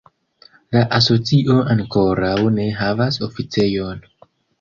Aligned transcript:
La 0.75 0.79
asocio 0.99 1.57
ankoraŭ 1.73 2.37
ne 2.55 2.65
havas 2.79 3.21
oficejon. 3.29 4.03